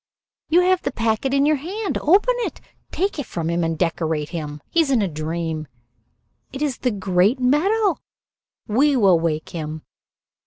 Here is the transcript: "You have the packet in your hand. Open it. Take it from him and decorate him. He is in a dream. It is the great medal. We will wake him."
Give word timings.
"You 0.49 0.61
have 0.61 0.81
the 0.81 0.91
packet 0.91 1.31
in 1.31 1.45
your 1.45 1.57
hand. 1.57 1.95
Open 2.01 2.33
it. 2.39 2.59
Take 2.91 3.19
it 3.19 3.27
from 3.27 3.51
him 3.51 3.63
and 3.63 3.77
decorate 3.77 4.29
him. 4.29 4.59
He 4.71 4.81
is 4.81 4.89
in 4.89 4.99
a 4.99 5.07
dream. 5.07 5.67
It 6.51 6.63
is 6.63 6.79
the 6.79 6.89
great 6.89 7.39
medal. 7.39 7.99
We 8.67 8.95
will 8.97 9.19
wake 9.19 9.49
him." 9.49 9.83